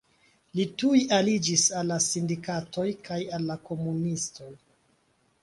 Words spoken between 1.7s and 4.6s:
al la sindikatoj kaj al la komunistoj.